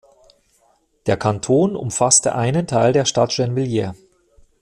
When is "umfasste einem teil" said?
1.75-2.91